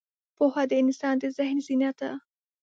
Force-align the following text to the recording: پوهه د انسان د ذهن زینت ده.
پوهه 0.37 0.63
د 0.69 0.71
انسان 0.83 1.15
د 1.21 1.23
ذهن 1.37 1.57
زینت 1.65 1.95
ده. 2.01 2.11